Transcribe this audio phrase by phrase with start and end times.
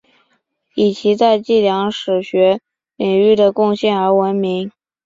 [0.73, 2.59] 以其在计量史学
[2.95, 4.71] 领域的贡献而闻名。